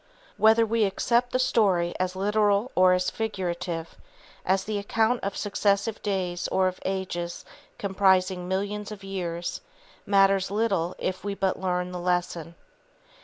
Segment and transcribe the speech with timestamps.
[0.37, 3.97] Whether we accept the story as literal or as figurative,
[4.43, 7.45] as the account of successive days or of ages
[7.77, 9.61] comprising millions of years,
[10.07, 12.55] matters little if we but learn the lesson.